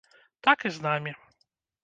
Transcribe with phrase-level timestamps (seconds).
[0.47, 1.15] Так і з намі.